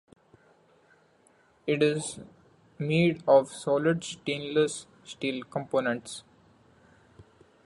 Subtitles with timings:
[1.67, 2.17] It is
[2.79, 6.23] made of solid stainless steel components.